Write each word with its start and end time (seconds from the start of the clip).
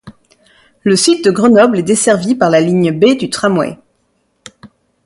Le 0.81 0.95
site 0.95 1.23
de 1.25 1.29
Grenoble 1.29 1.77
est 1.77 1.83
desservi 1.83 2.33
par 2.33 2.49
la 2.49 2.59
ligne 2.59 2.91
B 2.91 3.15
du 3.15 3.29
tramway. 3.29 3.77